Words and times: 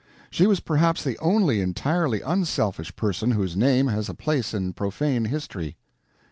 She 0.31 0.47
was 0.47 0.59
perhaps 0.61 1.03
the 1.03 1.19
only 1.19 1.61
entirely 1.61 2.21
unselfish 2.21 2.95
person 2.95 3.33
whose 3.33 3.55
name 3.55 3.85
has 3.89 4.09
a 4.09 4.15
place 4.15 4.51
in 4.51 4.73
profane 4.73 5.25
history. 5.25 5.77